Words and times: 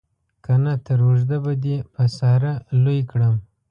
که 0.43 0.53
نه 0.63 0.73
تر 0.85 0.99
اوږده 1.05 1.37
به 1.43 1.53
دې 1.63 1.77
په 1.93 2.03
ساره 2.17 2.53
لوی 2.83 2.99
کړم. 3.11 3.35